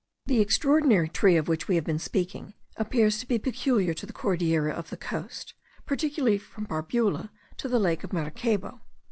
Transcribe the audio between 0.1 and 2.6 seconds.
The extraordinary tree of which we have been speaking